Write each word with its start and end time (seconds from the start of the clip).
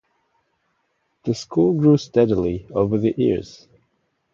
The 1.25 1.35
school 1.35 1.73
grew 1.73 1.95
steadily 1.99 2.65
over 2.73 2.97
the 2.97 3.13
years. 3.15 3.67